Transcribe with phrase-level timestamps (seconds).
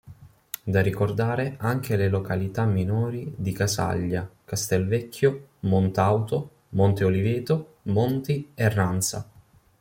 [0.63, 9.29] Da ricordare anche le località minori di Casaglia, Castelvecchio, Montauto, Monteoliveto, Monti e Ranza.